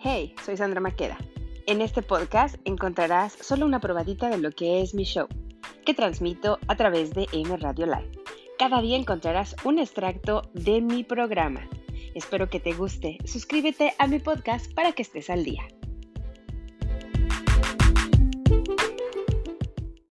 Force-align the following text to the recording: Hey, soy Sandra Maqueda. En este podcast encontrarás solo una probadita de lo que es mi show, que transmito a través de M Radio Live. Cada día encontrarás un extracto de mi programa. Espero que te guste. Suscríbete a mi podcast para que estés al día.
Hey, 0.00 0.32
soy 0.44 0.56
Sandra 0.56 0.80
Maqueda. 0.80 1.18
En 1.66 1.80
este 1.80 2.02
podcast 2.02 2.54
encontrarás 2.64 3.32
solo 3.32 3.66
una 3.66 3.80
probadita 3.80 4.30
de 4.30 4.38
lo 4.38 4.52
que 4.52 4.80
es 4.80 4.94
mi 4.94 5.02
show, 5.02 5.26
que 5.84 5.92
transmito 5.92 6.60
a 6.68 6.76
través 6.76 7.10
de 7.10 7.26
M 7.32 7.56
Radio 7.56 7.86
Live. 7.86 8.12
Cada 8.60 8.80
día 8.80 8.96
encontrarás 8.96 9.56
un 9.64 9.80
extracto 9.80 10.42
de 10.54 10.80
mi 10.80 11.02
programa. 11.02 11.68
Espero 12.14 12.48
que 12.48 12.60
te 12.60 12.74
guste. 12.74 13.18
Suscríbete 13.24 13.92
a 13.98 14.06
mi 14.06 14.20
podcast 14.20 14.72
para 14.72 14.92
que 14.92 15.02
estés 15.02 15.30
al 15.30 15.42
día. 15.42 15.66